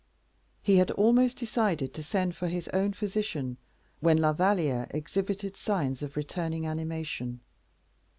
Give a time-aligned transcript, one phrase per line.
[0.63, 3.57] He had almost decided to send for his own physician,
[3.99, 7.41] when La Valliere exhibited signs of returning animation.